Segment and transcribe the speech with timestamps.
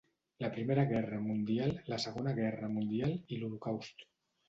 [0.43, 4.09] La Primera Guerra Mundial, la Segona Guerra Mundial, i l'Holocaust.